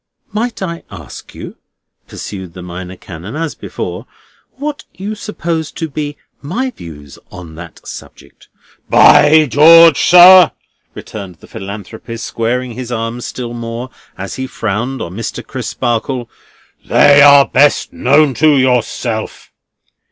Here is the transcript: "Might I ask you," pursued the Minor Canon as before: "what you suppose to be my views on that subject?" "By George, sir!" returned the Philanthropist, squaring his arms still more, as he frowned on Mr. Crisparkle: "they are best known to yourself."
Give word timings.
"Might 0.33 0.63
I 0.63 0.81
ask 0.89 1.35
you," 1.35 1.57
pursued 2.07 2.53
the 2.55 2.63
Minor 2.63 2.95
Canon 2.95 3.35
as 3.35 3.53
before: 3.53 4.07
"what 4.53 4.83
you 4.95 5.13
suppose 5.13 5.71
to 5.73 5.87
be 5.87 6.17
my 6.41 6.71
views 6.71 7.19
on 7.31 7.53
that 7.53 7.87
subject?" 7.87 8.47
"By 8.89 9.45
George, 9.45 9.99
sir!" 10.01 10.53
returned 10.95 11.35
the 11.35 11.45
Philanthropist, 11.45 12.25
squaring 12.25 12.71
his 12.71 12.91
arms 12.91 13.25
still 13.27 13.53
more, 13.53 13.91
as 14.17 14.37
he 14.37 14.47
frowned 14.47 15.03
on 15.03 15.13
Mr. 15.13 15.45
Crisparkle: 15.45 16.27
"they 16.83 17.21
are 17.21 17.47
best 17.47 17.93
known 17.93 18.33
to 18.33 18.55
yourself." 18.57 19.51